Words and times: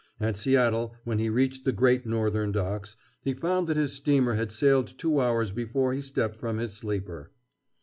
At 0.19 0.35
Seattle, 0.35 0.95
when 1.03 1.19
he 1.19 1.29
reached 1.29 1.63
the 1.63 1.71
Great 1.71 2.07
Northern 2.07 2.51
docks, 2.51 2.95
he 3.21 3.35
found 3.35 3.67
that 3.67 3.77
his 3.77 3.93
steamer 3.93 4.33
had 4.33 4.51
sailed 4.51 4.97
two 4.97 5.19
hours 5.19 5.51
before 5.51 5.93
he 5.93 6.01
stepped 6.01 6.39
from 6.39 6.57
his 6.57 6.73
sleeper. 6.73 7.29